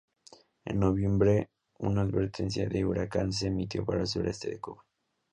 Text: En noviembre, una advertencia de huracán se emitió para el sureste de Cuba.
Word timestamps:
En 0.65 0.79
noviembre, 0.79 1.51
una 1.77 2.01
advertencia 2.01 2.67
de 2.67 2.83
huracán 2.83 3.31
se 3.31 3.45
emitió 3.49 3.85
para 3.85 4.01
el 4.01 4.07
sureste 4.07 4.49
de 4.49 4.59
Cuba. 4.59 4.83